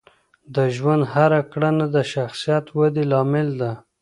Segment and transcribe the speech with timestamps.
[0.55, 3.71] د ژوند هره کړنه د شخصیت ودې لامل ده.